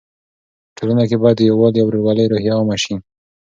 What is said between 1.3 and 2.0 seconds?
د یووالي او